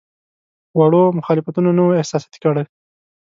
[0.79, 2.63] وړو مخالفتونو نه وو احساساتي کړی.